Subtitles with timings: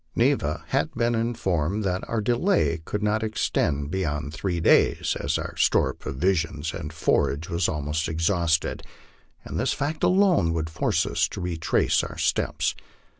[0.15, 5.55] Neva had been informed that our delay could not extend beyond three days, as our
[5.55, 8.81] store of provisions and forage was almost exhausted,
[9.43, 12.73] and this fact alone would force us to retrace our gteps.